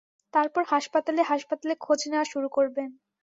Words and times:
তারপর 0.33 0.63
হাসপাতালে-হাসপাতালে 0.67 1.73
খোঁজ 1.81 1.99
নেয়া 2.07 2.25
শুরু 2.31 2.47
করবেন। 2.49 2.89